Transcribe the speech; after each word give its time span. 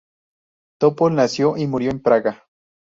Topol 0.79 1.13
nació 1.13 1.57
y 1.57 1.67
murió 1.67 1.91
en 1.91 2.01
Praga. 2.01 2.47